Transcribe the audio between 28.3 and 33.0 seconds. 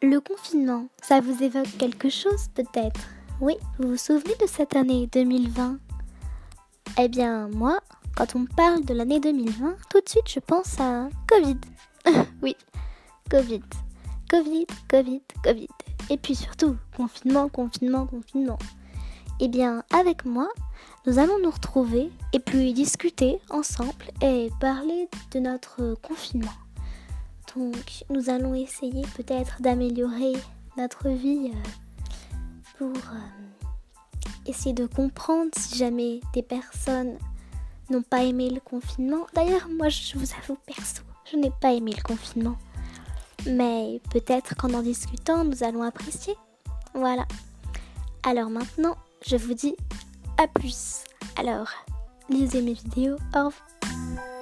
allons essayer peut-être d'améliorer notre vie euh, pour